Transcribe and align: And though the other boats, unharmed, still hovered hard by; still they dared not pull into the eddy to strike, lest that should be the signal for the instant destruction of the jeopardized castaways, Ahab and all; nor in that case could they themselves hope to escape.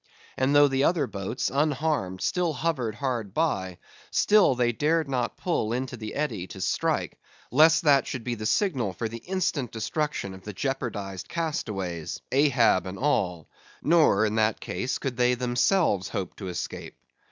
And 0.35 0.55
though 0.55 0.67
the 0.67 0.83
other 0.83 1.05
boats, 1.05 1.51
unharmed, 1.53 2.21
still 2.21 2.53
hovered 2.53 2.95
hard 2.95 3.35
by; 3.35 3.77
still 4.09 4.55
they 4.55 4.71
dared 4.71 5.07
not 5.07 5.37
pull 5.37 5.71
into 5.73 5.95
the 5.95 6.15
eddy 6.15 6.47
to 6.47 6.59
strike, 6.59 7.19
lest 7.51 7.83
that 7.83 8.07
should 8.07 8.23
be 8.23 8.33
the 8.33 8.47
signal 8.47 8.93
for 8.93 9.07
the 9.07 9.19
instant 9.19 9.71
destruction 9.71 10.33
of 10.33 10.41
the 10.41 10.53
jeopardized 10.53 11.29
castaways, 11.29 12.19
Ahab 12.31 12.87
and 12.87 12.97
all; 12.97 13.47
nor 13.83 14.25
in 14.25 14.33
that 14.37 14.59
case 14.59 14.97
could 14.97 15.17
they 15.17 15.35
themselves 15.35 16.09
hope 16.09 16.35
to 16.37 16.47
escape. 16.47 16.97